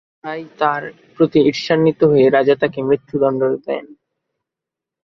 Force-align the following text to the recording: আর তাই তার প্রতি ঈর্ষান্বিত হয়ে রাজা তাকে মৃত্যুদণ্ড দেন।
আর 0.03 0.07
তাই 0.23 0.41
তার 0.59 0.81
প্রতি 1.15 1.39
ঈর্ষান্বিত 1.49 1.99
হয়ে 2.11 2.27
রাজা 2.29 2.55
তাকে 2.61 2.79
মৃত্যুদণ্ড 2.87 3.41
দেন। 3.65 3.85